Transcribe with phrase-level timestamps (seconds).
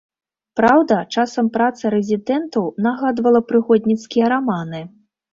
[0.59, 4.81] Праўда, часам праца рэзідэнтаў нагадвала прыгодніцкія раманы.